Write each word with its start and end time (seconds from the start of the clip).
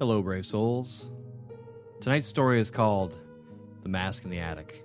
Hello, 0.00 0.22
brave 0.22 0.46
souls. 0.46 1.10
Tonight's 2.00 2.26
story 2.26 2.58
is 2.58 2.70
called 2.70 3.18
The 3.82 3.90
Mask 3.90 4.24
in 4.24 4.30
the 4.30 4.38
Attic, 4.38 4.82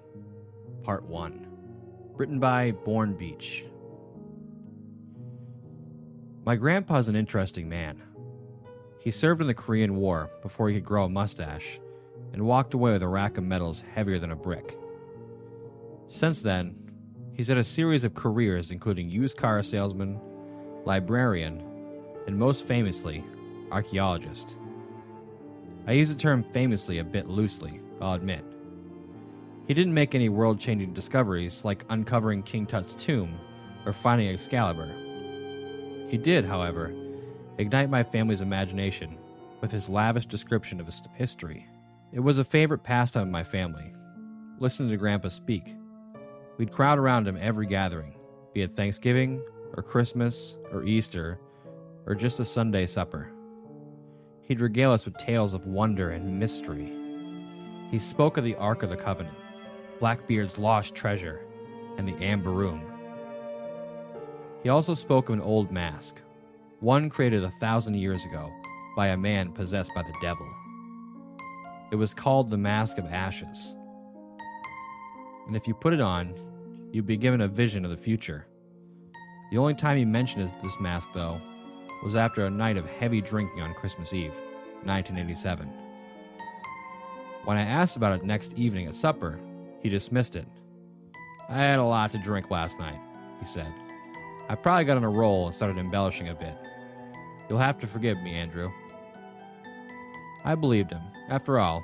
Part 0.83 1.05
1, 1.05 1.47
written 2.15 2.37
by 2.37 2.71
Born 2.71 3.13
Beach. 3.15 3.63
My 6.43 6.57
grandpa's 6.57 7.07
an 7.07 7.15
interesting 7.15 7.69
man. 7.69 8.03
He 8.99 9.09
served 9.09 9.39
in 9.39 9.47
the 9.47 9.53
Korean 9.53 9.95
War 9.95 10.29
before 10.41 10.67
he 10.67 10.75
could 10.75 10.83
grow 10.83 11.05
a 11.05 11.09
mustache 11.09 11.79
and 12.33 12.45
walked 12.45 12.73
away 12.73 12.91
with 12.91 13.01
a 13.01 13.07
rack 13.07 13.37
of 13.37 13.45
medals 13.45 13.85
heavier 13.93 14.19
than 14.19 14.31
a 14.31 14.35
brick. 14.35 14.77
Since 16.09 16.41
then, 16.41 16.75
he's 17.31 17.47
had 17.47 17.57
a 17.57 17.63
series 17.63 18.03
of 18.03 18.15
careers 18.15 18.69
including 18.69 19.09
used 19.09 19.37
car 19.37 19.63
salesman, 19.63 20.19
librarian, 20.83 21.63
and 22.27 22.37
most 22.37 22.67
famously, 22.67 23.23
archaeologist. 23.71 24.57
I 25.87 25.93
use 25.93 26.09
the 26.09 26.15
term 26.15 26.43
famously 26.51 26.97
a 26.97 27.03
bit 27.03 27.27
loosely, 27.27 27.79
I'll 28.01 28.13
admit. 28.13 28.43
He 29.67 29.73
didn't 29.73 29.93
make 29.93 30.15
any 30.15 30.29
world 30.29 30.59
changing 30.59 30.93
discoveries 30.93 31.63
like 31.63 31.85
uncovering 31.89 32.43
King 32.43 32.65
Tut's 32.65 32.93
tomb 32.93 33.37
or 33.85 33.93
finding 33.93 34.29
Excalibur. 34.29 34.89
He 36.09 36.17
did, 36.17 36.45
however, 36.45 36.93
ignite 37.57 37.89
my 37.89 38.03
family's 38.03 38.41
imagination 38.41 39.17
with 39.61 39.71
his 39.71 39.89
lavish 39.89 40.25
description 40.25 40.79
of 40.79 40.85
his 40.85 41.01
history. 41.13 41.67
It 42.11 42.19
was 42.19 42.37
a 42.37 42.43
favorite 42.43 42.83
pastime 42.83 43.23
of 43.23 43.29
my 43.29 43.43
family, 43.43 43.93
listening 44.59 44.89
to 44.89 44.97
Grandpa 44.97 45.29
speak. 45.29 45.75
We'd 46.57 46.71
crowd 46.71 46.97
around 46.99 47.27
him 47.27 47.37
every 47.39 47.65
gathering, 47.65 48.15
be 48.53 48.61
it 48.61 48.75
Thanksgiving, 48.75 49.41
or 49.75 49.83
Christmas, 49.83 50.55
or 50.71 50.83
Easter, 50.83 51.39
or 52.05 52.15
just 52.15 52.39
a 52.39 52.45
Sunday 52.45 52.85
supper. 52.85 53.31
He'd 54.45 54.61
regale 54.61 54.91
us 54.91 55.05
with 55.05 55.17
tales 55.17 55.53
of 55.53 55.65
wonder 55.65 56.11
and 56.11 56.39
mystery. 56.39 56.93
He 57.89 57.99
spoke 57.99 58.37
of 58.37 58.43
the 58.43 58.55
Ark 58.55 58.83
of 58.83 58.89
the 58.89 58.97
Covenant, 58.97 59.35
Blackbeard's 59.99 60.59
lost 60.59 60.93
treasure, 60.93 61.41
and 61.97 62.07
the 62.07 62.23
Amber 62.23 62.51
Room. 62.51 62.81
He 64.61 64.69
also 64.69 64.93
spoke 64.93 65.29
of 65.29 65.33
an 65.33 65.41
old 65.41 65.71
mask, 65.71 66.21
one 66.79 67.09
created 67.09 67.43
a 67.43 67.51
thousand 67.51 67.95
years 67.95 68.23
ago 68.25 68.51
by 68.95 69.07
a 69.07 69.17
man 69.17 69.51
possessed 69.51 69.91
by 69.95 70.03
the 70.03 70.15
devil. 70.21 70.47
It 71.91 71.95
was 71.95 72.13
called 72.13 72.49
the 72.49 72.57
Mask 72.57 72.97
of 72.97 73.05
Ashes. 73.05 73.75
And 75.47 75.55
if 75.55 75.67
you 75.67 75.73
put 75.73 75.93
it 75.93 76.01
on, 76.01 76.33
you'd 76.91 77.05
be 77.05 77.17
given 77.17 77.41
a 77.41 77.47
vision 77.47 77.85
of 77.85 77.91
the 77.91 77.97
future. 77.97 78.47
The 79.51 79.57
only 79.57 79.75
time 79.75 79.97
he 79.97 80.05
mentioned 80.05 80.51
this 80.63 80.79
mask, 80.79 81.09
though, 81.13 81.39
was 82.03 82.15
after 82.15 82.45
a 82.45 82.49
night 82.49 82.77
of 82.77 82.85
heavy 82.85 83.21
drinking 83.21 83.61
on 83.61 83.73
Christmas 83.73 84.13
Eve, 84.13 84.33
1987. 84.83 85.67
When 87.45 87.57
I 87.57 87.63
asked 87.63 87.95
about 87.95 88.19
it 88.19 88.25
next 88.25 88.53
evening 88.53 88.87
at 88.87 88.95
supper, 88.95 89.39
he 89.81 89.89
dismissed 89.89 90.35
it. 90.35 90.47
I 91.47 91.53
had 91.53 91.79
a 91.79 91.83
lot 91.83 92.11
to 92.11 92.17
drink 92.17 92.49
last 92.49 92.79
night, 92.79 92.99
he 93.39 93.45
said. 93.45 93.71
I 94.49 94.55
probably 94.55 94.85
got 94.85 94.97
on 94.97 95.03
a 95.03 95.09
roll 95.09 95.47
and 95.47 95.55
started 95.55 95.77
embellishing 95.77 96.29
a 96.29 96.35
bit. 96.35 96.55
You'll 97.47 97.59
have 97.59 97.79
to 97.79 97.87
forgive 97.87 98.17
me, 98.19 98.33
Andrew. 98.33 98.71
I 100.43 100.55
believed 100.55 100.91
him. 100.91 101.01
After 101.29 101.59
all, 101.59 101.83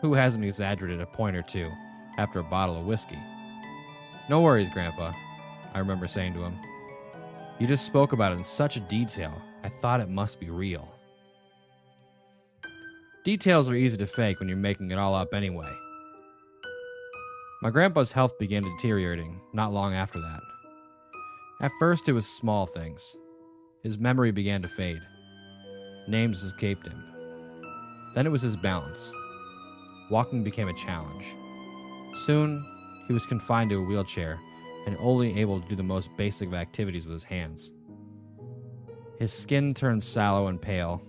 who 0.00 0.14
hasn't 0.14 0.44
exaggerated 0.44 1.00
a 1.00 1.06
point 1.06 1.36
or 1.36 1.42
two 1.42 1.70
after 2.18 2.38
a 2.40 2.44
bottle 2.44 2.76
of 2.76 2.86
whiskey? 2.86 3.18
No 4.28 4.40
worries, 4.40 4.70
Grandpa, 4.70 5.12
I 5.72 5.78
remember 5.78 6.08
saying 6.08 6.34
to 6.34 6.44
him. 6.44 6.54
You 7.60 7.68
just 7.68 7.86
spoke 7.86 8.12
about 8.12 8.32
it 8.32 8.36
in 8.38 8.44
such 8.44 8.86
detail, 8.88 9.32
I 9.62 9.68
thought 9.68 10.00
it 10.00 10.08
must 10.08 10.40
be 10.40 10.50
real. 10.50 10.88
Details 13.24 13.70
are 13.70 13.74
easy 13.74 13.96
to 13.96 14.06
fake 14.06 14.40
when 14.40 14.48
you're 14.48 14.58
making 14.58 14.90
it 14.90 14.98
all 14.98 15.14
up 15.14 15.32
anyway. 15.32 15.72
My 17.62 17.70
grandpa's 17.70 18.12
health 18.12 18.36
began 18.38 18.64
deteriorating 18.64 19.40
not 19.52 19.72
long 19.72 19.94
after 19.94 20.20
that. 20.20 20.40
At 21.62 21.70
first, 21.78 22.08
it 22.08 22.12
was 22.12 22.26
small 22.26 22.66
things. 22.66 23.16
His 23.82 23.98
memory 23.98 24.32
began 24.32 24.60
to 24.62 24.68
fade. 24.68 25.00
Names 26.08 26.42
escaped 26.42 26.84
him. 26.86 27.02
Then 28.14 28.26
it 28.26 28.30
was 28.30 28.42
his 28.42 28.56
balance. 28.56 29.12
Walking 30.10 30.42
became 30.42 30.68
a 30.68 30.74
challenge. 30.74 31.24
Soon, 32.26 32.62
he 33.06 33.14
was 33.14 33.26
confined 33.26 33.70
to 33.70 33.76
a 33.76 33.86
wheelchair 33.86 34.38
and 34.86 34.96
only 35.00 35.40
able 35.40 35.60
to 35.60 35.68
do 35.68 35.76
the 35.76 35.82
most 35.82 36.14
basic 36.16 36.48
of 36.48 36.54
activities 36.54 37.06
with 37.06 37.14
his 37.14 37.24
hands. 37.24 37.72
His 39.18 39.32
skin 39.32 39.74
turned 39.74 40.02
sallow 40.02 40.48
and 40.48 40.60
pale, 40.60 41.02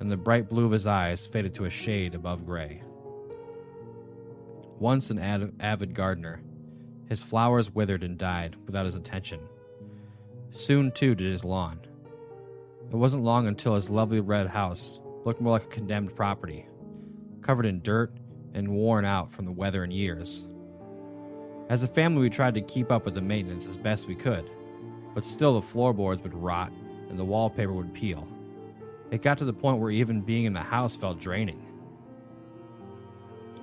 and 0.00 0.10
the 0.10 0.16
bright 0.16 0.48
blue 0.48 0.66
of 0.66 0.72
his 0.72 0.86
eyes 0.86 1.26
faded 1.26 1.54
to 1.54 1.64
a 1.64 1.70
shade 1.70 2.14
above 2.14 2.46
gray. 2.46 2.82
Once 4.78 5.10
an 5.10 5.18
avid 5.18 5.94
gardener, 5.94 6.42
his 7.08 7.22
flowers 7.22 7.74
withered 7.74 8.02
and 8.02 8.18
died 8.18 8.56
without 8.66 8.84
his 8.84 8.96
attention. 8.96 9.40
Soon, 10.50 10.92
too, 10.92 11.14
did 11.14 11.32
his 11.32 11.44
lawn. 11.44 11.80
It 12.90 12.96
wasn't 12.96 13.24
long 13.24 13.46
until 13.46 13.74
his 13.74 13.90
lovely 13.90 14.20
red 14.20 14.48
house 14.48 15.00
looked 15.24 15.40
more 15.40 15.52
like 15.52 15.64
a 15.64 15.68
condemned 15.68 16.14
property, 16.14 16.66
covered 17.40 17.66
in 17.66 17.80
dirt 17.82 18.12
and 18.54 18.68
worn 18.68 19.04
out 19.04 19.32
from 19.32 19.44
the 19.44 19.52
weather 19.52 19.82
and 19.82 19.92
years. 19.92 20.46
As 21.68 21.82
a 21.82 21.88
family, 21.88 22.22
we 22.22 22.30
tried 22.30 22.54
to 22.54 22.60
keep 22.60 22.92
up 22.92 23.04
with 23.04 23.14
the 23.14 23.20
maintenance 23.20 23.66
as 23.66 23.76
best 23.76 24.06
we 24.06 24.14
could, 24.14 24.48
but 25.14 25.24
still 25.24 25.54
the 25.54 25.66
floorboards 25.66 26.22
would 26.22 26.34
rot 26.34 26.72
and 27.08 27.18
the 27.18 27.24
wallpaper 27.24 27.72
would 27.72 27.92
peel. 27.92 28.26
It 29.10 29.22
got 29.22 29.38
to 29.38 29.44
the 29.44 29.52
point 29.52 29.78
where 29.78 29.90
even 29.90 30.20
being 30.20 30.44
in 30.44 30.52
the 30.52 30.60
house 30.60 30.94
felt 30.94 31.20
draining. 31.20 31.62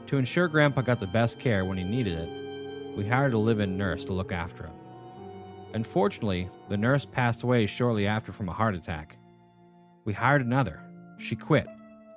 To 0.08 0.18
ensure 0.18 0.48
Grandpa 0.48 0.82
got 0.82 1.00
the 1.00 1.08
best 1.08 1.40
care 1.40 1.66
when 1.66 1.78
he 1.78 1.84
needed 1.84 2.18
it, 2.20 2.98
we 2.98 3.08
hired 3.08 3.34
a 3.34 3.38
live 3.38 3.60
in 3.60 3.78
nurse 3.78 4.06
to 4.06 4.14
look 4.14 4.32
after 4.32 4.66
him. 4.66 4.74
Unfortunately, 5.74 6.50
the 6.70 6.78
nurse 6.78 7.06
passed 7.06 7.44
away 7.44 7.66
shortly 7.66 8.06
after 8.06 8.32
from 8.32 8.48
a 8.48 8.54
heart 8.54 8.76
attack. 8.76 9.18
We 10.06 10.14
hired 10.14 10.46
another. 10.46 10.82
She 11.18 11.36
quit, 11.36 11.68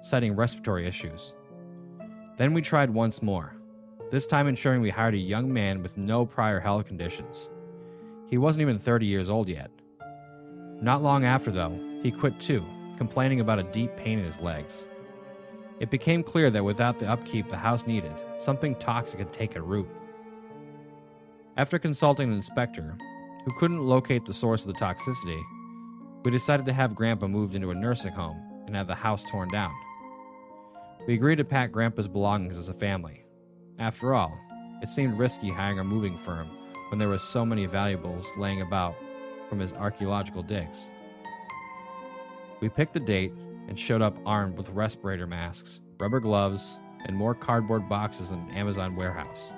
citing 0.03 0.37
respiratory 0.37 0.87
issues. 0.87 1.33
Then 2.37 2.53
we 2.53 2.61
tried 2.61 2.91
once 2.91 3.23
more, 3.23 3.56
this 4.11 4.27
time 4.27 4.47
ensuring 4.47 4.81
we 4.81 4.91
hired 4.91 5.15
a 5.15 5.19
young 5.19 5.53
man 5.53 5.83
with 5.83 5.97
no 5.97 6.25
prior 6.25 6.61
health 6.61 6.87
conditions. 6.87 7.51
He 8.29 8.39
wasn't 8.39 8.63
even 8.63 8.79
30 8.79 9.07
years 9.07 9.29
old 9.29 9.49
yet. 9.49 9.71
Not 10.81 11.03
long 11.03 11.25
after, 11.25 11.51
though, 11.51 11.79
he 12.03 12.11
quit 12.11 12.39
too, 12.39 12.65
complaining 12.97 13.41
about 13.41 13.59
a 13.59 13.65
deep 13.65 13.97
pain 13.97 14.19
in 14.19 14.25
his 14.25 14.39
legs. 14.39 14.87
It 15.81 15.91
became 15.91 16.23
clear 16.23 16.51
that 16.51 16.65
without 16.65 16.99
the 16.99 17.09
upkeep 17.09 17.49
the 17.49 17.57
house 17.57 17.87
needed, 17.87 18.13
something 18.39 18.75
toxic 18.77 19.19
had 19.19 19.33
taken 19.33 19.65
root. 19.65 19.89
After 21.57 21.79
consulting 21.79 22.29
an 22.29 22.37
inspector, 22.37 22.97
who 23.45 23.53
couldn't 23.59 23.87
locate 23.87 24.25
the 24.25 24.35
source 24.35 24.65
of 24.65 24.73
the 24.73 24.81
toxicity, 24.81 25.41
we 26.25 26.31
decided 26.31 26.67
to 26.67 26.73
have 26.73 26.95
Grandpa 26.95 27.29
moved 27.29 27.55
into 27.55 27.71
a 27.71 27.75
nursing 27.75 28.13
home 28.13 28.41
and 28.67 28.75
have 28.75 28.87
the 28.87 28.95
house 28.95 29.25
torn 29.25 29.49
down. 29.49 29.73
We 31.07 31.15
agreed 31.15 31.37
to 31.37 31.45
pack 31.45 31.71
Grandpa's 31.71 32.09
belongings 32.09 32.59
as 32.59 32.69
a 32.69 32.75
family. 32.75 33.26
After 33.79 34.15
all, 34.15 34.39
it 34.81 34.89
seemed 34.89 35.19
risky 35.19 35.51
hiring 35.51 35.79
a 35.79 35.85
moving 35.85 36.17
firm 36.17 36.49
when 36.89 36.99
there 36.99 37.09
were 37.09 37.19
so 37.19 37.45
many 37.45 37.67
valuables 37.67 38.31
laying 38.39 38.63
about 38.63 38.95
from 39.49 39.59
his 39.59 39.73
archaeological 39.75 40.43
digs. 40.43 40.87
We 42.61 42.71
picked 42.71 42.95
the 42.95 43.01
date 43.01 43.33
and 43.69 43.79
showed 43.79 44.01
up 44.01 44.17
armed 44.25 44.57
with 44.57 44.71
respirator 44.71 45.27
masks, 45.27 45.81
rubber 45.99 46.21
gloves, 46.21 46.79
and 47.05 47.15
more 47.15 47.35
cardboard 47.35 47.89
boxes 47.89 48.31
in 48.31 48.39
an 48.39 48.51
Amazon 48.53 48.97
warehouse. 48.97 49.53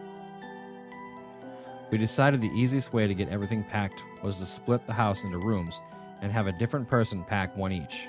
We 1.93 1.97
decided 1.97 2.41
the 2.41 2.49
easiest 2.49 2.93
way 2.93 3.07
to 3.07 3.15
get 3.15 3.29
everything 3.29 3.63
packed 3.63 4.03
was 4.23 4.37
to 4.37 4.47
split 4.47 4.87
the 4.87 4.93
house 4.93 5.23
into 5.23 5.39
rooms 5.39 5.81
and 6.21 6.33
have 6.33 6.49
a 6.49 6.53
different 6.53 6.89
person 6.89 7.25
pack 7.25 7.57
one 7.57 7.73
each. 7.73 8.09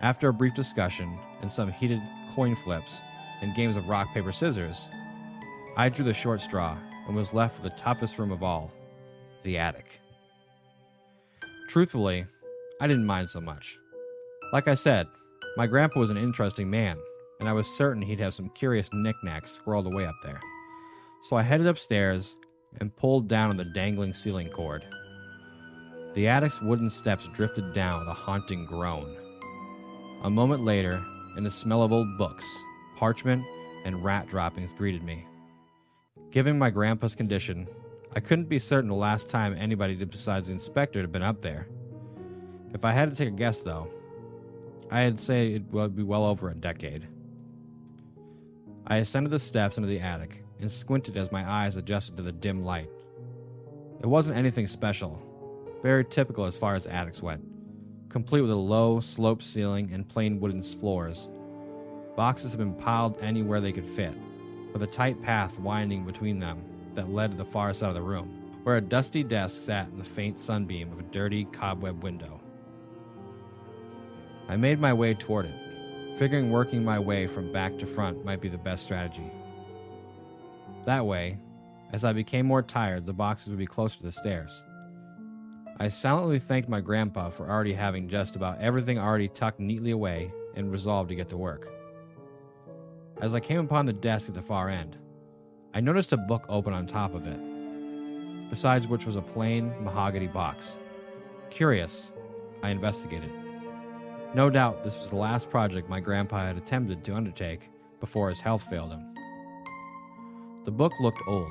After 0.00 0.28
a 0.28 0.32
brief 0.32 0.54
discussion 0.54 1.18
and 1.42 1.50
some 1.50 1.72
heated 1.72 2.00
coin 2.34 2.54
flips 2.54 3.00
and 3.42 3.54
games 3.54 3.76
of 3.76 3.88
rock, 3.88 4.12
paper, 4.14 4.32
scissors, 4.32 4.88
I 5.78 5.88
drew 5.88 6.04
the 6.04 6.12
short 6.12 6.40
straw 6.40 6.76
and 7.06 7.14
was 7.14 7.32
left 7.32 7.62
with 7.62 7.70
the 7.70 7.78
toughest 7.78 8.18
room 8.18 8.32
of 8.32 8.42
all 8.42 8.72
the 9.44 9.58
attic. 9.58 10.00
Truthfully, 11.68 12.26
I 12.80 12.88
didn't 12.88 13.06
mind 13.06 13.30
so 13.30 13.40
much. 13.40 13.78
Like 14.52 14.66
I 14.66 14.74
said, 14.74 15.06
my 15.56 15.68
grandpa 15.68 16.00
was 16.00 16.10
an 16.10 16.16
interesting 16.16 16.68
man, 16.68 16.98
and 17.38 17.48
I 17.48 17.52
was 17.52 17.68
certain 17.68 18.02
he'd 18.02 18.18
have 18.18 18.34
some 18.34 18.50
curious 18.56 18.90
knickknacks 18.92 19.60
squirreled 19.60 19.86
away 19.92 20.04
up 20.04 20.16
there. 20.24 20.40
So 21.22 21.36
I 21.36 21.42
headed 21.42 21.68
upstairs 21.68 22.34
and 22.80 22.96
pulled 22.96 23.28
down 23.28 23.50
on 23.50 23.56
the 23.56 23.64
dangling 23.64 24.14
ceiling 24.14 24.50
cord. 24.50 24.84
The 26.14 26.26
attic's 26.26 26.60
wooden 26.60 26.90
steps 26.90 27.28
drifted 27.34 27.72
down 27.72 28.00
with 28.00 28.08
a 28.08 28.14
haunting 28.14 28.66
groan. 28.66 29.16
A 30.24 30.30
moment 30.30 30.64
later, 30.64 31.00
and 31.36 31.46
the 31.46 31.52
smell 31.52 31.84
of 31.84 31.92
old 31.92 32.18
books, 32.18 32.44
parchment, 32.96 33.44
and 33.84 34.02
rat 34.02 34.26
droppings 34.28 34.72
greeted 34.72 35.04
me. 35.04 35.24
Given 36.30 36.58
my 36.58 36.70
grandpa's 36.70 37.14
condition, 37.14 37.66
I 38.14 38.20
couldn't 38.20 38.48
be 38.48 38.58
certain 38.58 38.90
the 38.90 38.96
last 38.96 39.28
time 39.28 39.56
anybody 39.58 39.94
besides 40.04 40.48
the 40.48 40.52
inspector 40.52 41.00
had 41.00 41.10
been 41.10 41.22
up 41.22 41.40
there. 41.40 41.68
If 42.74 42.84
I 42.84 42.92
had 42.92 43.08
to 43.08 43.16
take 43.16 43.28
a 43.28 43.36
guess, 43.36 43.58
though, 43.58 43.88
I'd 44.90 45.18
say 45.18 45.54
it 45.54 45.62
would 45.70 45.96
be 45.96 46.02
well 46.02 46.24
over 46.24 46.50
a 46.50 46.54
decade. 46.54 47.06
I 48.86 48.98
ascended 48.98 49.30
the 49.30 49.38
steps 49.38 49.78
into 49.78 49.88
the 49.88 50.00
attic 50.00 50.42
and 50.60 50.70
squinted 50.70 51.16
as 51.16 51.32
my 51.32 51.48
eyes 51.48 51.76
adjusted 51.76 52.16
to 52.16 52.22
the 52.22 52.32
dim 52.32 52.62
light. 52.62 52.90
It 54.00 54.06
wasn't 54.06 54.38
anything 54.38 54.66
special, 54.66 55.20
very 55.82 56.04
typical 56.04 56.44
as 56.44 56.56
far 56.56 56.74
as 56.74 56.86
attics 56.86 57.22
went, 57.22 57.42
complete 58.10 58.42
with 58.42 58.50
a 58.50 58.54
low, 58.54 59.00
sloped 59.00 59.42
ceiling 59.42 59.90
and 59.92 60.08
plain 60.08 60.40
wooden 60.40 60.62
floors. 60.62 61.30
Boxes 62.16 62.50
had 62.50 62.58
been 62.58 62.74
piled 62.74 63.18
anywhere 63.22 63.60
they 63.60 63.72
could 63.72 63.86
fit, 63.86 64.14
with 64.72 64.82
a 64.82 64.86
tight 64.86 65.22
path 65.22 65.58
winding 65.58 66.04
between 66.04 66.38
them 66.38 66.62
that 66.94 67.10
led 67.10 67.30
to 67.30 67.36
the 67.36 67.44
far 67.44 67.72
side 67.72 67.88
of 67.88 67.94
the 67.94 68.02
room, 68.02 68.60
where 68.64 68.76
a 68.76 68.80
dusty 68.80 69.22
desk 69.22 69.64
sat 69.64 69.88
in 69.88 69.98
the 69.98 70.04
faint 70.04 70.40
sunbeam 70.40 70.92
of 70.92 70.98
a 70.98 71.04
dirty 71.04 71.44
cobweb 71.46 72.02
window. 72.02 72.40
I 74.48 74.56
made 74.56 74.80
my 74.80 74.92
way 74.92 75.14
toward 75.14 75.46
it, 75.46 75.54
figuring 76.18 76.50
working 76.50 76.84
my 76.84 76.98
way 76.98 77.26
from 77.26 77.52
back 77.52 77.78
to 77.78 77.86
front 77.86 78.24
might 78.24 78.40
be 78.40 78.48
the 78.48 78.58
best 78.58 78.82
strategy. 78.82 79.30
That 80.84 81.06
way, 81.06 81.38
as 81.92 82.04
I 82.04 82.12
became 82.12 82.46
more 82.46 82.62
tired, 82.62 83.06
the 83.06 83.12
boxes 83.12 83.50
would 83.50 83.58
be 83.58 83.66
closer 83.66 83.98
to 83.98 84.04
the 84.04 84.12
stairs. 84.12 84.62
I 85.80 85.88
silently 85.88 86.38
thanked 86.38 86.68
my 86.68 86.80
grandpa 86.80 87.30
for 87.30 87.48
already 87.48 87.72
having 87.72 88.08
just 88.08 88.36
about 88.36 88.60
everything 88.60 88.98
already 88.98 89.28
tucked 89.28 89.60
neatly 89.60 89.92
away 89.92 90.32
and 90.56 90.72
resolved 90.72 91.10
to 91.10 91.14
get 91.14 91.28
to 91.28 91.36
work. 91.36 91.68
As 93.20 93.34
I 93.34 93.40
came 93.40 93.58
upon 93.58 93.84
the 93.84 93.92
desk 93.92 94.28
at 94.28 94.34
the 94.34 94.42
far 94.42 94.68
end, 94.68 94.96
I 95.74 95.80
noticed 95.80 96.12
a 96.12 96.16
book 96.16 96.44
open 96.48 96.72
on 96.72 96.86
top 96.86 97.14
of 97.14 97.26
it, 97.26 98.48
besides 98.48 98.86
which 98.86 99.06
was 99.06 99.16
a 99.16 99.22
plain 99.22 99.72
mahogany 99.82 100.28
box. 100.28 100.78
Curious, 101.50 102.12
I 102.62 102.70
investigated. 102.70 103.32
No 104.34 104.50
doubt 104.50 104.84
this 104.84 104.94
was 104.94 105.08
the 105.08 105.16
last 105.16 105.50
project 105.50 105.88
my 105.88 105.98
grandpa 105.98 106.46
had 106.46 106.56
attempted 106.56 107.02
to 107.04 107.16
undertake 107.16 107.70
before 107.98 108.28
his 108.28 108.38
health 108.38 108.62
failed 108.70 108.92
him. 108.92 109.14
The 110.64 110.70
book 110.70 110.92
looked 111.00 111.22
old, 111.26 111.50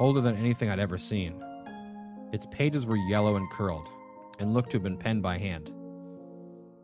older 0.00 0.20
than 0.20 0.36
anything 0.36 0.68
I'd 0.68 0.78
ever 0.78 0.98
seen. 0.98 1.42
Its 2.34 2.46
pages 2.50 2.84
were 2.84 2.96
yellow 3.08 3.36
and 3.36 3.50
curled, 3.52 3.88
and 4.38 4.52
looked 4.52 4.72
to 4.72 4.76
have 4.76 4.82
been 4.82 4.98
penned 4.98 5.22
by 5.22 5.38
hand. 5.38 5.72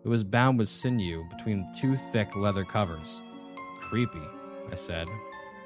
It 0.04 0.08
was 0.08 0.24
bound 0.24 0.58
with 0.58 0.70
sinew 0.70 1.28
between 1.36 1.70
two 1.78 1.96
thick 1.96 2.34
leather 2.34 2.64
covers. 2.64 3.20
Creepy, 3.88 4.22
I 4.72 4.76
said, 4.76 5.08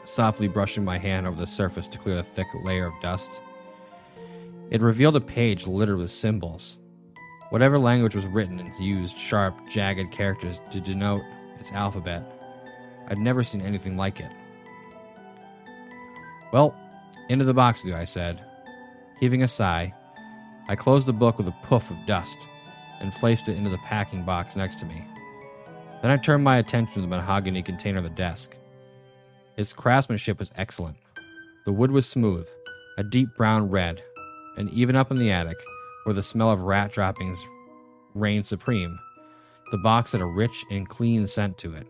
softly 0.04 0.48
brushing 0.48 0.84
my 0.84 0.98
hand 0.98 1.26
over 1.26 1.38
the 1.38 1.46
surface 1.46 1.88
to 1.88 1.98
clear 1.98 2.16
the 2.16 2.22
thick 2.22 2.46
layer 2.62 2.86
of 2.86 3.00
dust. 3.00 3.40
It 4.70 4.82
revealed 4.82 5.16
a 5.16 5.20
page 5.20 5.66
littered 5.66 5.98
with 5.98 6.10
symbols. 6.10 6.78
Whatever 7.50 7.78
language 7.78 8.14
was 8.14 8.26
written 8.26 8.58
and 8.60 8.76
used 8.78 9.16
sharp, 9.16 9.54
jagged 9.68 10.12
characters 10.12 10.60
to 10.72 10.80
denote 10.80 11.22
its 11.58 11.72
alphabet. 11.72 12.22
I'd 13.08 13.18
never 13.18 13.42
seen 13.42 13.62
anything 13.62 13.96
like 13.96 14.20
it. 14.20 14.30
Well, 16.52 16.76
into 17.28 17.44
the 17.44 17.54
box 17.54 17.84
you," 17.84 17.94
I 17.94 18.04
said. 18.04 18.44
Heaving 19.20 19.42
a 19.42 19.48
sigh, 19.48 19.94
I 20.68 20.76
closed 20.76 21.06
the 21.06 21.12
book 21.12 21.38
with 21.38 21.48
a 21.48 21.54
puff 21.62 21.90
of 21.90 21.96
dust 22.06 22.46
and 23.00 23.12
placed 23.14 23.48
it 23.48 23.56
into 23.56 23.70
the 23.70 23.78
packing 23.78 24.24
box 24.24 24.56
next 24.56 24.78
to 24.80 24.86
me. 24.86 25.02
Then 26.02 26.10
I 26.10 26.16
turned 26.16 26.44
my 26.44 26.58
attention 26.58 26.94
to 26.94 27.00
the 27.00 27.06
mahogany 27.06 27.62
container 27.62 27.98
on 27.98 28.04
the 28.04 28.10
desk. 28.10 28.54
Its 29.56 29.72
craftsmanship 29.72 30.38
was 30.38 30.52
excellent. 30.54 30.96
The 31.64 31.72
wood 31.72 31.90
was 31.90 32.08
smooth, 32.08 32.48
a 32.96 33.02
deep 33.02 33.28
brown 33.36 33.68
red, 33.68 34.02
and 34.56 34.70
even 34.70 34.96
up 34.96 35.10
in 35.10 35.18
the 35.18 35.32
attic, 35.32 35.56
where 36.04 36.14
the 36.14 36.22
smell 36.22 36.50
of 36.50 36.60
rat 36.60 36.92
droppings 36.92 37.44
reigned 38.14 38.46
supreme, 38.46 38.98
the 39.70 39.78
box 39.78 40.12
had 40.12 40.20
a 40.20 40.26
rich 40.26 40.64
and 40.70 40.88
clean 40.88 41.26
scent 41.26 41.58
to 41.58 41.74
it. 41.74 41.86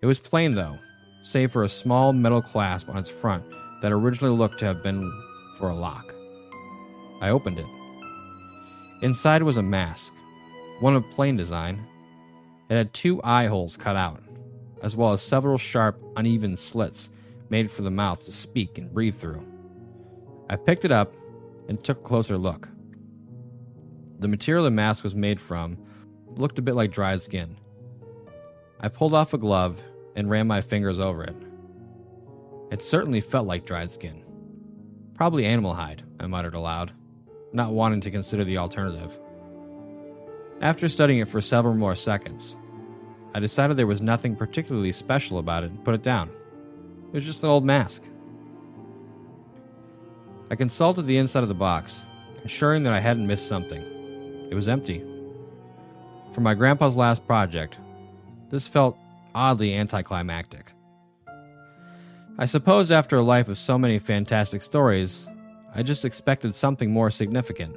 It 0.00 0.06
was 0.06 0.18
plain, 0.18 0.54
though, 0.54 0.78
save 1.22 1.52
for 1.52 1.64
a 1.64 1.68
small 1.68 2.12
metal 2.12 2.40
clasp 2.40 2.88
on 2.88 2.96
its 2.96 3.10
front 3.10 3.44
that 3.82 3.92
originally 3.92 4.36
looked 4.36 4.58
to 4.60 4.66
have 4.66 4.82
been 4.82 5.12
for 5.58 5.68
a 5.68 5.74
lock. 5.74 6.14
I 7.20 7.30
opened 7.30 7.58
it. 7.58 7.66
Inside 9.02 9.42
was 9.42 9.56
a 9.56 9.62
mask, 9.62 10.12
one 10.80 10.94
of 10.94 11.04
plain 11.10 11.36
design. 11.36 11.86
It 12.68 12.74
had 12.74 12.94
two 12.94 13.20
eye 13.22 13.46
holes 13.46 13.76
cut 13.76 13.96
out, 13.96 14.22
as 14.82 14.96
well 14.96 15.12
as 15.12 15.22
several 15.22 15.58
sharp, 15.58 16.02
uneven 16.16 16.56
slits 16.56 17.10
made 17.50 17.70
for 17.70 17.82
the 17.82 17.90
mouth 17.90 18.24
to 18.24 18.32
speak 18.32 18.78
and 18.78 18.92
breathe 18.92 19.14
through. 19.14 19.46
I 20.48 20.56
picked 20.56 20.84
it 20.84 20.92
up 20.92 21.12
and 21.68 21.82
took 21.82 21.98
a 21.98 22.02
closer 22.02 22.38
look. 22.38 22.68
The 24.18 24.28
material 24.28 24.64
the 24.64 24.70
mask 24.70 25.04
was 25.04 25.14
made 25.14 25.40
from 25.40 25.78
looked 26.36 26.58
a 26.58 26.62
bit 26.62 26.74
like 26.74 26.90
dried 26.90 27.22
skin. 27.22 27.56
I 28.80 28.88
pulled 28.88 29.14
off 29.14 29.34
a 29.34 29.38
glove 29.38 29.82
and 30.16 30.30
ran 30.30 30.46
my 30.46 30.60
fingers 30.60 31.00
over 31.00 31.24
it. 31.24 31.36
It 32.70 32.82
certainly 32.82 33.20
felt 33.20 33.46
like 33.46 33.66
dried 33.66 33.90
skin. 33.90 34.22
Probably 35.14 35.46
animal 35.46 35.74
hide, 35.74 36.02
I 36.18 36.26
muttered 36.26 36.54
aloud, 36.54 36.92
not 37.52 37.72
wanting 37.72 38.00
to 38.02 38.10
consider 38.10 38.44
the 38.44 38.58
alternative. 38.58 39.18
After 40.60 40.88
studying 40.88 41.20
it 41.20 41.28
for 41.28 41.40
several 41.40 41.74
more 41.74 41.94
seconds, 41.94 42.56
I 43.34 43.40
decided 43.40 43.76
there 43.76 43.86
was 43.86 44.00
nothing 44.00 44.36
particularly 44.36 44.92
special 44.92 45.38
about 45.38 45.64
it 45.64 45.70
and 45.70 45.84
put 45.84 45.94
it 45.94 46.02
down. 46.02 46.30
It 47.08 47.14
was 47.14 47.24
just 47.24 47.42
an 47.42 47.50
old 47.50 47.64
mask. 47.64 48.02
I 50.50 50.56
consulted 50.56 51.06
the 51.06 51.16
inside 51.16 51.42
of 51.42 51.48
the 51.48 51.54
box, 51.54 52.04
ensuring 52.42 52.84
that 52.84 52.92
I 52.92 53.00
hadn't 53.00 53.26
missed 53.26 53.48
something. 53.48 53.82
It 54.50 54.54
was 54.54 54.68
empty. 54.68 55.02
For 56.32 56.40
my 56.40 56.54
grandpa's 56.54 56.96
last 56.96 57.26
project, 57.26 57.76
this 58.50 58.68
felt 58.68 58.96
oddly 59.34 59.74
anticlimactic. 59.74 60.72
I 62.38 62.46
suppose 62.46 62.90
after 62.90 63.16
a 63.16 63.22
life 63.22 63.48
of 63.48 63.58
so 63.58 63.78
many 63.78 63.98
fantastic 63.98 64.62
stories, 64.62 65.26
I 65.74 65.82
just 65.82 66.04
expected 66.04 66.54
something 66.54 66.90
more 66.90 67.10
significant. 67.10 67.76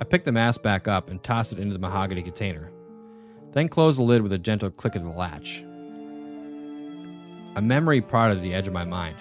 I 0.00 0.04
picked 0.04 0.24
the 0.24 0.32
mask 0.32 0.62
back 0.62 0.88
up 0.88 1.08
and 1.08 1.22
tossed 1.22 1.52
it 1.52 1.58
into 1.58 1.72
the 1.72 1.78
mahogany 1.78 2.22
container, 2.22 2.70
then 3.52 3.68
closed 3.68 3.98
the 3.98 4.02
lid 4.02 4.22
with 4.22 4.32
a 4.32 4.38
gentle 4.38 4.70
click 4.70 4.96
of 4.96 5.02
the 5.02 5.08
latch. 5.08 5.64
A 7.56 7.62
memory 7.62 8.00
prodded 8.00 8.42
the 8.42 8.54
edge 8.54 8.66
of 8.66 8.72
my 8.72 8.84
mind. 8.84 9.16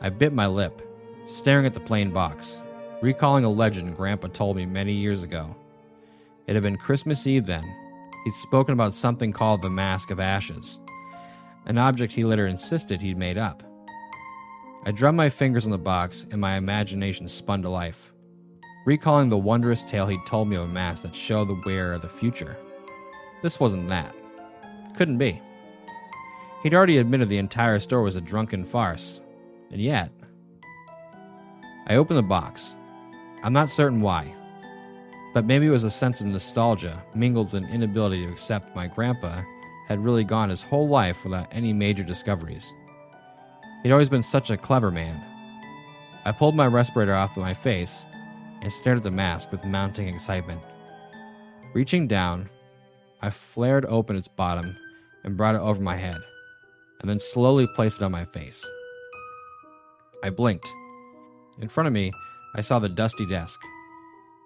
I 0.00 0.08
bit 0.08 0.32
my 0.32 0.48
lip, 0.48 0.82
staring 1.26 1.66
at 1.66 1.74
the 1.74 1.80
plain 1.80 2.10
box, 2.10 2.60
recalling 3.00 3.44
a 3.44 3.50
legend 3.50 3.96
Grandpa 3.96 4.28
told 4.28 4.56
me 4.56 4.66
many 4.66 4.92
years 4.92 5.22
ago. 5.22 5.54
It 6.48 6.54
had 6.54 6.64
been 6.64 6.76
Christmas 6.76 7.26
Eve 7.26 7.46
then. 7.46 7.64
He'd 8.24 8.34
spoken 8.34 8.72
about 8.72 8.96
something 8.96 9.32
called 9.32 9.62
the 9.62 9.70
Mask 9.70 10.10
of 10.10 10.18
Ashes, 10.18 10.80
an 11.66 11.78
object 11.78 12.12
he 12.12 12.24
later 12.24 12.48
insisted 12.48 13.00
he'd 13.00 13.16
made 13.16 13.38
up. 13.38 13.62
I 14.84 14.90
drummed 14.90 15.16
my 15.16 15.30
fingers 15.30 15.64
on 15.64 15.70
the 15.70 15.78
box 15.78 16.26
and 16.30 16.40
my 16.40 16.56
imagination 16.56 17.28
spun 17.28 17.62
to 17.62 17.68
life, 17.68 18.12
recalling 18.84 19.28
the 19.28 19.38
wondrous 19.38 19.82
tale 19.82 20.06
he'd 20.06 20.24
told 20.26 20.48
me 20.48 20.56
of 20.56 20.62
a 20.62 20.68
mask 20.68 21.02
that 21.02 21.14
showed 21.14 21.48
the 21.48 21.60
wearer 21.66 21.94
of 21.94 22.02
the 22.02 22.08
future. 22.08 22.56
This 23.42 23.60
wasn't 23.60 23.88
that. 23.88 24.14
Couldn't 24.96 25.18
be. 25.18 25.40
He'd 26.62 26.74
already 26.74 26.98
admitted 26.98 27.28
the 27.28 27.38
entire 27.38 27.78
story 27.78 28.04
was 28.04 28.16
a 28.16 28.20
drunken 28.20 28.64
farce, 28.64 29.20
and 29.70 29.80
yet. 29.80 30.10
I 31.86 31.96
opened 31.96 32.18
the 32.18 32.22
box. 32.22 32.74
I'm 33.42 33.52
not 33.52 33.70
certain 33.70 34.00
why, 34.00 34.34
but 35.32 35.46
maybe 35.46 35.66
it 35.66 35.70
was 35.70 35.84
a 35.84 35.90
sense 35.90 36.20
of 36.20 36.26
nostalgia 36.26 37.02
mingled 37.14 37.52
with 37.52 37.64
an 37.64 37.70
inability 37.70 38.26
to 38.26 38.32
accept 38.32 38.76
my 38.76 38.86
grandpa 38.86 39.42
had 39.88 40.04
really 40.04 40.24
gone 40.24 40.50
his 40.50 40.62
whole 40.62 40.88
life 40.88 41.24
without 41.24 41.48
any 41.50 41.72
major 41.72 42.04
discoveries. 42.04 42.74
He'd 43.82 43.92
always 43.92 44.08
been 44.08 44.22
such 44.22 44.50
a 44.50 44.56
clever 44.56 44.90
man. 44.90 45.20
I 46.24 46.32
pulled 46.32 46.54
my 46.54 46.66
respirator 46.66 47.14
off 47.14 47.36
of 47.36 47.42
my 47.42 47.54
face 47.54 48.04
and 48.62 48.72
stared 48.72 48.98
at 48.98 49.02
the 49.02 49.10
mask 49.10 49.50
with 49.52 49.64
mounting 49.64 50.08
excitement. 50.08 50.60
Reaching 51.72 52.06
down, 52.06 52.48
I 53.22 53.30
flared 53.30 53.84
open 53.86 54.16
its 54.16 54.28
bottom 54.28 54.76
and 55.24 55.36
brought 55.36 55.54
it 55.54 55.60
over 55.60 55.82
my 55.82 55.96
head, 55.96 56.20
and 57.00 57.08
then 57.08 57.18
slowly 57.18 57.66
placed 57.74 58.00
it 58.00 58.04
on 58.04 58.12
my 58.12 58.24
face. 58.24 58.66
I 60.22 60.30
blinked. 60.30 60.70
In 61.60 61.68
front 61.68 61.86
of 61.86 61.92
me, 61.92 62.12
I 62.54 62.62
saw 62.62 62.78
the 62.78 62.88
dusty 62.88 63.26
desk, 63.26 63.60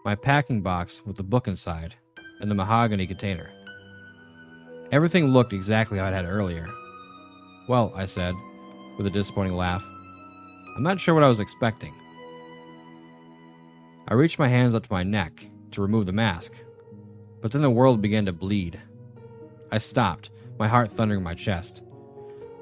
my 0.04 0.14
packing 0.14 0.61
box 0.61 1.02
with 1.06 1.16
the 1.16 1.23
book 1.23 1.49
inside, 1.49 1.94
and 2.40 2.50
the 2.50 2.54
mahogany 2.54 3.06
container. 3.06 3.50
Everything 4.92 5.28
looked 5.28 5.52
exactly 5.52 5.99
how 5.99 6.06
it 6.06 6.12
had 6.12 6.26
earlier. 6.26 6.68
Well, 7.68 7.92
I 7.97 8.06
said, 8.06 8.35
with 8.99 9.06
a 9.06 9.11
disappointing 9.11 9.54
laugh, 9.54 9.83
I'm 10.76 10.83
not 10.83 11.00
sure 11.00 11.14
what 11.14 11.25
I 11.25 11.28
was 11.28 11.40
expecting. 11.40 11.94
I 14.07 14.15
reached 14.15 14.39
my 14.39 14.49
hands 14.49 14.75
up 14.75 14.87
to 14.87 14.93
my 14.93 15.03
neck 15.03 15.47
to 15.71 15.81
remove 15.81 16.05
the 16.05 16.13
mask, 16.13 16.53
but 17.41 17.53
then 17.53 17.63
the 17.63 17.71
world 17.71 18.03
began 18.03 18.27
to 18.27 18.33
bleed. 18.33 18.81
I 19.73 19.79
stopped, 19.79 20.31
my 20.59 20.69
heart 20.69 20.91
thundering 20.91 21.21
in 21.21 21.25
my 21.25 21.35
chest. 21.35 21.83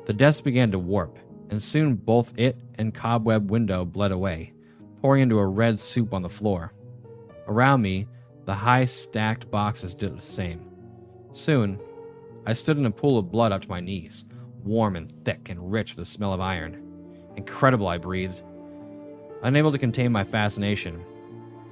The 0.07 0.13
desk 0.13 0.45
began 0.45 0.71
to 0.71 0.79
warp, 0.79 1.19
and 1.51 1.61
soon 1.61 1.97
both 1.97 2.33
it 2.39 2.57
and 2.77 2.95
cobweb 2.95 3.51
window 3.51 3.85
bled 3.85 4.13
away, 4.13 4.53
pouring 5.01 5.23
into 5.23 5.39
a 5.41 5.47
red 5.47 5.81
soup 5.81 6.15
on 6.15 6.23
the 6.23 6.29
floor. 6.29 6.73
Around 7.49 7.83
me, 7.83 8.07
the 8.45 8.55
high 8.55 8.85
stacked 8.85 9.51
boxes 9.51 9.95
did 9.95 10.17
the 10.17 10.23
same. 10.23 10.65
Soon, 11.33 11.79
I 12.47 12.53
stood 12.53 12.79
in 12.79 12.87
a 12.87 12.91
pool 12.91 13.19
of 13.19 13.31
blood 13.33 13.51
up 13.53 13.63
to 13.63 13.69
my 13.69 13.81
knees, 13.81 14.27
warm 14.63 14.95
and 14.95 15.13
thick 15.25 15.49
and 15.49 15.73
rich 15.73 15.97
with 15.97 16.07
the 16.07 16.11
smell 16.11 16.33
of 16.33 16.41
iron. 16.41 16.83
Incredible, 17.37 17.89
I 17.89 17.99
breathed. 17.99 18.43
Unable 19.43 19.73
to 19.73 19.79
contain 19.79 20.13
my 20.13 20.23
fascination, 20.23 21.05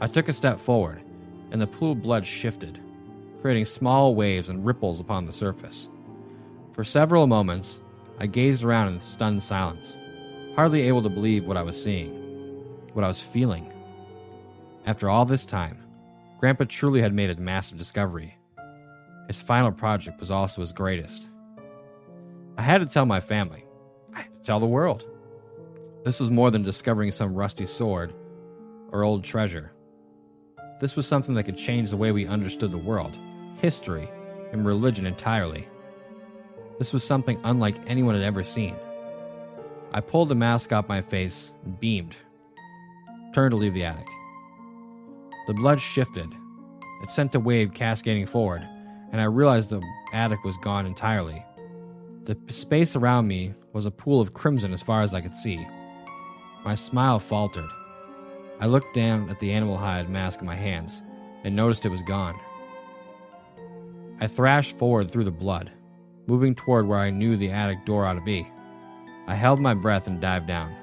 I 0.03 0.07
took 0.07 0.29
a 0.29 0.33
step 0.33 0.59
forward, 0.59 1.03
and 1.51 1.61
the 1.61 1.67
pool 1.67 1.93
of 1.93 2.03
blood 2.03 2.25
shifted, 2.25 2.81
creating 3.43 3.67
small 3.67 4.15
waves 4.15 4.49
and 4.49 4.65
ripples 4.65 4.99
upon 4.99 5.27
the 5.27 5.33
surface. 5.33 5.89
For 6.73 6.85
several 6.85 7.27
moments, 7.27 7.81
I 8.19 8.27
gazed 8.27 8.65
around 8.65 8.95
in 8.95 9.01
stunned 9.01 9.43
silence, 9.43 9.97
hardly 10.57 10.83
able 10.89 11.03
to 11.03 11.09
believe 11.09 11.47
what 11.47 11.57
I 11.57 11.63
was 11.63 11.83
seeing, 11.83 12.11
what 12.95 13.05
I 13.05 13.09
was 13.09 13.21
feeling. 13.21 13.71
After 14.87 15.11
all 15.11 15.27
this 15.27 15.45
time, 15.45 15.85
Grandpa 16.39 16.65
truly 16.67 17.03
had 17.03 17.13
made 17.13 17.29
a 17.29 17.41
massive 17.41 17.77
discovery. 17.77 18.37
His 19.27 19.43
final 19.43 19.71
project 19.71 20.19
was 20.19 20.31
also 20.31 20.63
his 20.63 20.73
greatest. 20.73 21.29
I 22.57 22.63
had 22.63 22.79
to 22.79 22.87
tell 22.87 23.05
my 23.05 23.21
family. 23.21 23.65
I 24.15 24.23
had 24.23 24.33
to 24.33 24.43
tell 24.43 24.61
the 24.61 24.67
world. 24.67 25.05
This 26.05 26.21
was 26.21 26.31
more 26.31 26.51
than 26.51 26.63
discovering 26.63 27.13
some 27.13 27.35
rusty 27.35 27.67
sword 27.67 28.15
or 28.91 29.05
old 29.05 29.25
treasure. 29.25 29.73
This 30.81 30.97
was 30.97 31.07
something 31.07 31.35
that 31.35 31.45
could 31.45 31.59
change 31.59 31.91
the 31.91 31.97
way 31.99 32.11
we 32.11 32.27
understood 32.27 32.73
the 32.73 32.79
world, 32.79 33.17
history, 33.61 34.09
and 34.51 34.65
religion 34.65 35.05
entirely. 35.05 35.69
This 36.79 36.95
was 36.95 37.05
something 37.05 37.39
unlike 37.45 37.77
anyone 37.87 38.15
had 38.15 38.25
ever 38.25 38.43
seen. 38.43 38.75
I 39.93 40.01
pulled 40.01 40.31
the 40.31 40.35
mask 40.35 40.73
off 40.73 40.89
my 40.89 41.03
face 41.03 41.53
and 41.65 41.79
beamed, 41.79 42.17
turned 43.35 43.51
to 43.51 43.57
leave 43.57 43.75
the 43.75 43.85
attic. 43.85 44.07
The 45.47 45.55
blood 45.55 45.83
shifted. 45.83 46.33
It 47.03 47.11
sent 47.11 47.35
a 47.35 47.41
wave 47.41 47.75
cascading 47.75 48.27
forward, 48.27 48.67
and 49.13 49.21
I 49.21 49.25
realized 49.25 49.69
the 49.69 49.83
attic 50.15 50.43
was 50.45 50.57
gone 50.59 50.87
entirely. 50.87 51.45
The 52.25 52.39
space 52.49 52.97
around 52.97 53.27
me 53.27 53.55
was 53.75 53.85
a 53.85 53.91
pool 53.91 54.21
of 54.21 54.33
crimson 54.33 54.73
as 54.73 54.83
far 54.83 55.03
as 55.03 55.13
I 55.13 55.21
could 55.21 55.35
see. 55.35 55.67
My 56.65 56.75
smile 56.75 57.19
faltered. 57.19 57.69
I 58.61 58.67
looked 58.67 58.93
down 58.93 59.31
at 59.31 59.39
the 59.39 59.53
animal 59.53 59.79
hide 59.79 60.11
mask 60.11 60.41
in 60.41 60.47
my 60.47 60.55
hands 60.55 61.01
and 61.45 61.57
noticed 61.57 61.87
it 61.87 61.91
was 61.91 62.03
gone. 62.03 62.39
I 64.21 64.27
thrashed 64.27 64.77
forward 64.77 65.11
through 65.11 65.25
the 65.25 65.31
blood, 65.31 65.73
moving 66.27 66.55
toward 66.55 66.87
where 66.87 66.99
I 66.99 67.09
knew 67.09 67.39
the 67.39 67.51
attic 67.51 67.87
door 67.87 68.05
ought 68.05 68.15
to 68.15 68.21
be. 68.21 68.47
I 69.27 69.35
held 69.35 69.61
my 69.61 69.73
breath 69.73 70.07
and 70.07 70.21
dived 70.21 70.47
down, 70.47 70.77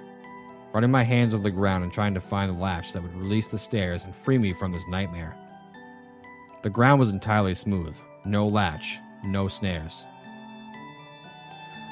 running 0.74 0.90
my 0.90 1.04
hands 1.04 1.36
over 1.36 1.44
the 1.44 1.52
ground 1.52 1.84
and 1.84 1.94
trying 1.94 2.16
to 2.16 2.22
find 2.22 2.50
the 2.50 2.60
latch 2.60 2.94
that 2.94 3.04
would 3.04 3.16
release 3.16 3.46
the 3.46 3.60
stairs 3.60 4.06
and 4.06 4.16
free 4.16 4.40
me 4.40 4.54
from 4.54 4.72
this 4.72 4.88
nightmare. 4.90 5.38
The 6.64 6.72
ground 6.72 7.00
was 7.00 7.12
entirely 7.12 7.54
smooth, 7.54 7.96
no 8.26 8.48
latch, 8.48 8.98
no 9.24 9.48
snares. 9.48 10.04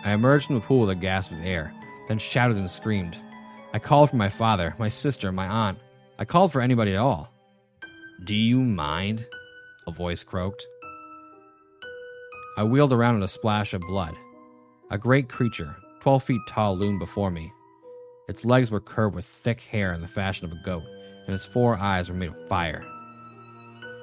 I 0.03 0.13
emerged 0.13 0.47
from 0.47 0.55
the 0.55 0.61
pool 0.61 0.81
with 0.81 0.89
a 0.89 0.95
gasp 0.95 1.31
of 1.31 1.45
air, 1.45 1.71
then 2.07 2.17
shouted 2.17 2.57
and 2.57 2.71
screamed. 2.71 3.17
I 3.75 3.79
called 3.79 4.09
for 4.09 4.15
my 4.15 4.29
father, 4.29 4.73
my 4.79 4.87
sister, 4.87 5.33
my 5.33 5.47
aunt. 5.47 5.79
I 6.17 6.23
called 6.23 6.53
for 6.53 6.61
anybody 6.61 6.93
at 6.93 6.99
all. 6.99 7.29
Do 8.23 8.33
you 8.33 8.61
mind? 8.61 9.27
A 9.85 9.91
voice 9.91 10.23
croaked. 10.23 10.65
I 12.55 12.63
wheeled 12.63 12.93
around 12.93 13.17
in 13.17 13.23
a 13.23 13.27
splash 13.27 13.73
of 13.73 13.81
blood. 13.81 14.15
A 14.91 14.97
great 14.97 15.27
creature, 15.27 15.75
12 15.99 16.23
feet 16.23 16.41
tall, 16.47 16.77
loomed 16.77 16.99
before 16.99 17.29
me. 17.29 17.51
Its 18.29 18.45
legs 18.45 18.71
were 18.71 18.79
curved 18.79 19.13
with 19.13 19.25
thick 19.25 19.59
hair 19.59 19.93
in 19.93 19.99
the 19.99 20.07
fashion 20.07 20.45
of 20.45 20.53
a 20.53 20.63
goat, 20.63 20.83
and 21.25 21.35
its 21.35 21.45
four 21.45 21.75
eyes 21.75 22.07
were 22.07 22.15
made 22.15 22.29
of 22.29 22.47
fire. 22.47 22.81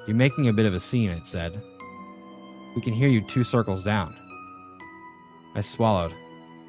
You're 0.05 0.15
making 0.15 0.49
a 0.49 0.53
bit 0.53 0.67
of 0.67 0.75
a 0.75 0.79
scene, 0.79 1.09
it 1.09 1.25
said. 1.25 1.59
We 2.75 2.83
can 2.83 2.93
hear 2.93 3.09
you 3.09 3.21
two 3.21 3.43
circles 3.43 3.81
down. 3.81 4.15
I 5.55 5.61
swallowed 5.61 6.13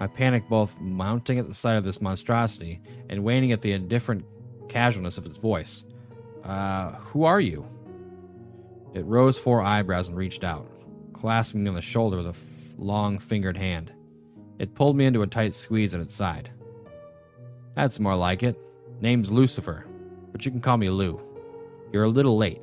my 0.05 0.09
panic 0.09 0.47
both 0.51 0.79
mounting 0.81 1.39
at 1.39 1.49
the 1.49 1.55
sight 1.55 1.77
of 1.77 1.85
this 1.85 2.03
monstrosity 2.03 2.79
and 3.09 3.25
waning 3.25 3.53
at 3.53 3.63
the 3.63 3.73
indifferent 3.73 4.23
casualness 4.69 5.17
of 5.17 5.25
its 5.25 5.39
voice. 5.39 5.83
Uh, 6.45 6.91
who 6.91 7.25
are 7.25 7.41
you? 7.41 7.67
It 8.93 9.07
rose 9.07 9.39
four 9.39 9.63
eyebrows 9.63 10.09
and 10.09 10.17
reached 10.19 10.45
out, 10.45 10.69
clasping 11.15 11.65
me 11.65 11.71
on 11.71 11.75
the 11.75 11.81
shoulder 11.81 12.19
with 12.19 12.27
a 12.27 12.31
f- 12.37 12.45
long 12.77 13.19
fingered 13.19 13.57
hand. 13.57 13.91
It 14.59 14.75
pulled 14.75 14.95
me 14.95 15.07
into 15.07 15.23
a 15.23 15.27
tight 15.27 15.55
squeeze 15.55 15.95
at 15.95 16.03
its 16.03 16.15
side. 16.15 16.51
That's 17.75 17.99
more 17.99 18.15
like 18.15 18.43
it. 18.43 18.61
Name's 19.01 19.31
Lucifer, 19.31 19.87
but 20.33 20.45
you 20.45 20.51
can 20.51 20.61
call 20.61 20.77
me 20.77 20.91
Lou. 20.91 21.19
You're 21.95 22.05
a 22.05 22.09
little 22.11 22.37
late, 22.37 22.61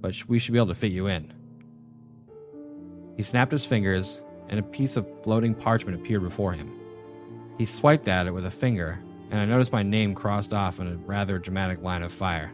but 0.00 0.14
we 0.28 0.38
should 0.38 0.52
be 0.52 0.60
able 0.60 0.68
to 0.68 0.76
fit 0.76 0.92
you 0.92 1.08
in. 1.08 1.32
He 3.16 3.24
snapped 3.24 3.50
his 3.50 3.64
fingers 3.64 4.20
and 4.48 4.58
a 4.60 4.62
piece 4.62 4.96
of 4.96 5.06
floating 5.22 5.54
parchment 5.54 6.00
appeared 6.00 6.22
before 6.22 6.52
him. 6.52 6.72
He 7.58 7.66
swiped 7.66 8.08
at 8.08 8.26
it 8.26 8.34
with 8.34 8.46
a 8.46 8.50
finger, 8.50 8.98
and 9.30 9.40
I 9.40 9.44
noticed 9.44 9.72
my 9.72 9.82
name 9.82 10.14
crossed 10.14 10.52
off 10.52 10.78
in 10.78 10.86
a 10.86 10.96
rather 10.96 11.38
dramatic 11.38 11.82
line 11.82 12.02
of 12.02 12.12
fire. 12.12 12.52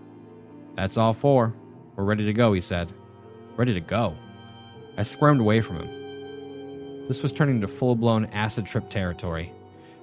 That's 0.75 0.97
all 0.97 1.13
four. 1.13 1.55
We're 1.97 2.05
ready 2.05 2.25
to 2.25 2.33
go, 2.33 2.53
he 2.53 2.61
said. 2.61 2.93
Ready 3.57 3.75
to 3.75 3.81
go? 3.81 4.17
I 4.97 5.03
squirmed 5.03 5.41
away 5.41 5.61
from 5.61 5.77
him. 5.77 7.07
This 7.09 7.23
was 7.23 7.33
turning 7.33 7.57
into 7.57 7.69
full 7.69 7.97
blown 7.97 8.27
acid 8.27 8.67
trip 8.67 8.89
territory. 8.89 9.53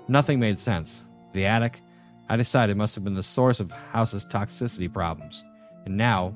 Nothing 0.08 0.40
made 0.40 0.60
sense. 0.60 1.04
The 1.34 1.46
attic, 1.46 1.82
I 2.28 2.36
decided, 2.36 2.78
must 2.78 2.96
have 2.96 3.04
been 3.04 3.16
the 3.16 3.24
source 3.24 3.60
of 3.60 3.72
House's 3.72 4.26
toxicity 4.26 4.92
problems. 4.92 5.44
And 5.86 5.98
now, 5.98 6.36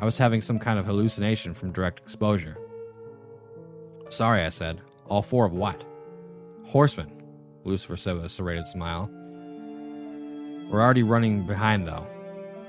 I 0.00 0.04
was 0.04 0.18
having 0.18 0.40
some 0.40 0.58
kind 0.58 0.78
of 0.78 0.86
hallucination 0.86 1.54
from 1.54 1.72
direct 1.72 2.00
exposure. 2.00 2.56
Sorry, 4.14 4.42
I 4.42 4.50
said. 4.50 4.80
All 5.08 5.22
four 5.22 5.44
of 5.44 5.52
what? 5.52 5.84
Horsemen, 6.66 7.10
Lucifer 7.64 7.96
said 7.96 8.14
with 8.14 8.24
a 8.24 8.28
serrated 8.28 8.68
smile. 8.68 9.10
We're 10.70 10.80
already 10.80 11.02
running 11.02 11.44
behind, 11.44 11.88
though, 11.88 12.06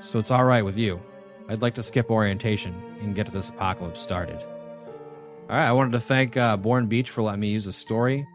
so 0.01 0.17
it's 0.17 0.31
alright 0.31 0.65
with 0.65 0.75
you. 0.75 0.99
I'd 1.47 1.61
like 1.61 1.75
to 1.75 1.83
skip 1.83 2.09
orientation 2.09 2.73
and 2.99 3.13
get 3.13 3.31
this 3.31 3.49
apocalypse 3.49 4.01
started. 4.01 4.37
All 4.37 5.49
right, 5.49 5.67
I 5.67 5.71
wanted 5.71 5.91
to 5.91 5.99
thank 5.99 6.35
uh, 6.35 6.57
Born 6.57 6.87
Beach 6.87 7.11
for 7.11 7.21
letting 7.21 7.41
me 7.41 7.49
use 7.49 7.65
the 7.65 7.73
story. 7.73 8.25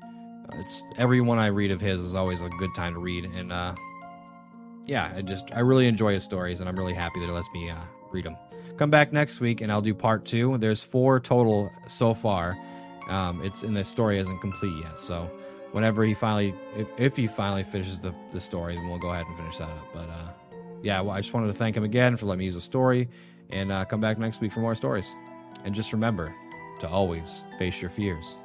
Uh, 0.49 0.59
it's 0.61 0.81
every 0.97 1.21
one 1.21 1.41
I 1.41 1.47
read 1.47 1.73
of 1.73 1.81
his 1.81 2.05
is 2.05 2.15
always 2.15 2.41
a 2.41 2.49
good 2.61 2.73
time 2.77 2.95
to 2.95 3.01
read, 3.01 3.25
and 3.25 3.53
uh, 3.53 3.75
yeah, 4.85 5.13
I 5.17 5.23
just 5.23 5.51
I 5.53 5.61
really 5.61 5.89
enjoy 5.89 6.15
his 6.15 6.23
stories, 6.23 6.61
and 6.61 6.69
I'm 6.69 6.77
really 6.77 6.95
happy 6.95 7.19
that 7.19 7.27
he 7.27 7.33
lets 7.33 7.51
me 7.53 7.71
uh, 7.71 7.77
read 8.13 8.25
them. 8.27 8.37
Come 8.77 8.91
back 8.91 9.13
next 9.13 9.41
week, 9.41 9.63
and 9.63 9.73
I'll 9.73 9.83
do 9.83 9.95
part 9.95 10.25
two. 10.25 10.59
There's 10.59 10.81
four 10.81 11.19
total 11.19 11.73
so 11.89 12.15
far. 12.15 12.57
Um, 13.09 13.43
it's 13.43 13.63
and 13.63 13.77
the 13.77 13.85
story 13.85 14.19
isn't 14.19 14.39
complete 14.41 14.83
yet. 14.83 15.01
So 15.01 15.31
whenever 15.73 16.05
he 16.05 16.15
finally, 16.15 16.55
if, 16.77 16.89
if 16.97 17.17
he 17.17 17.27
finally 17.27 17.63
finishes 17.63 17.99
the, 17.99 18.15
the 18.33 18.41
story, 18.41 18.77
then 18.77 18.89
we'll 18.89 18.99
go 18.99 19.11
ahead 19.11 19.27
and 19.27 19.37
finish 19.37 19.59
that 19.59 19.69
up. 19.69 19.93
But 19.93 20.09
uh, 20.09 20.31
yeah, 20.83 21.01
well, 21.01 21.15
I 21.15 21.21
just 21.21 21.33
wanted 21.33 21.49
to 21.49 21.53
thank 21.53 21.77
him 21.77 21.85
again 21.85 22.17
for 22.17 22.27
letting 22.27 22.41
me 22.41 22.45
use 22.47 22.55
the 22.55 22.61
story, 22.61 23.09
and 23.51 23.73
uh, 23.73 23.85
come 23.85 24.01
back 24.01 24.19
next 24.19 24.41
week 24.41 24.53
for 24.53 24.61
more 24.61 24.75
stories. 24.75 25.13
And 25.65 25.75
just 25.75 25.93
remember 25.93 26.35
to 26.81 26.89
always 26.89 27.45
face 27.59 27.81
your 27.81 27.91
fears. 27.91 28.37